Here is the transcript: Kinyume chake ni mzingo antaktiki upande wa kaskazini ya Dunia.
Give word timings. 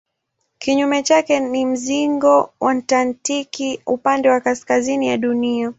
Kinyume 0.59 1.03
chake 1.03 1.39
ni 1.39 1.65
mzingo 1.65 2.49
antaktiki 2.59 3.81
upande 3.85 4.29
wa 4.29 4.39
kaskazini 4.41 5.07
ya 5.07 5.17
Dunia. 5.17 5.69